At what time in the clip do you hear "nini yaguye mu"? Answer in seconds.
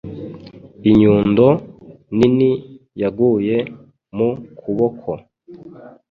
2.17-4.29